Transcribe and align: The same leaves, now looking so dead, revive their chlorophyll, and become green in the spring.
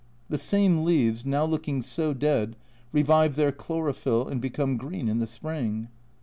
The 0.29 0.39
same 0.39 0.83
leaves, 0.83 1.27
now 1.27 1.45
looking 1.45 1.83
so 1.83 2.11
dead, 2.11 2.55
revive 2.91 3.35
their 3.35 3.51
chlorophyll, 3.51 4.27
and 4.27 4.41
become 4.41 4.75
green 4.75 5.07
in 5.07 5.19
the 5.19 5.27
spring. 5.27 5.89